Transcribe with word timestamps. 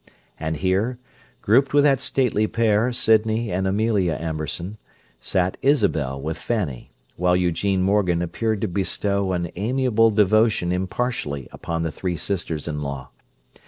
And 0.39 0.57
here, 0.57 0.97
grouped 1.43 1.75
with 1.75 1.83
that 1.83 2.01
stately 2.01 2.47
pair, 2.47 2.91
Sydney 2.91 3.51
and 3.51 3.67
Amelia 3.67 4.17
Amberson, 4.19 4.79
sat 5.19 5.57
Isabel 5.61 6.19
with 6.19 6.39
Fanny, 6.39 6.91
while 7.17 7.35
Eugene 7.35 7.83
Morgan 7.83 8.23
appeared 8.23 8.61
to 8.61 8.67
bestow 8.67 9.31
an 9.31 9.51
amiable 9.55 10.09
devotion 10.09 10.71
impartially 10.71 11.47
upon 11.51 11.83
the 11.83 11.91
three 11.91 12.17
sisters 12.17 12.67
in 12.67 12.81
law. 12.81 13.09